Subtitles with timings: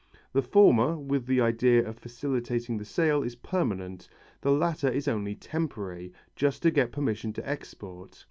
[0.33, 4.09] The former, with the idea of facilitating the sale, is permanent,
[4.41, 8.19] the latter is only temporary, just to get permission to export.